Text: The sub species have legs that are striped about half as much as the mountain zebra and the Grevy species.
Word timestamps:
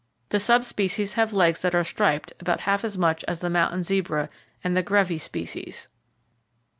The 0.29 0.39
sub 0.39 0.63
species 0.63 1.13
have 1.13 1.31
legs 1.31 1.61
that 1.61 1.75
are 1.75 1.83
striped 1.83 2.33
about 2.39 2.61
half 2.61 2.83
as 2.83 2.97
much 2.97 3.23
as 3.27 3.37
the 3.37 3.51
mountain 3.51 3.83
zebra 3.83 4.29
and 4.63 4.75
the 4.75 4.81
Grevy 4.81 5.19
species. 5.19 5.89